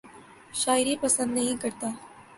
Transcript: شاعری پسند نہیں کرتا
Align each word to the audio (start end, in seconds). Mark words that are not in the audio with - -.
شاعری 0.53 0.95
پسند 1.01 1.33
نہیں 1.33 1.61
کرتا 1.61 1.89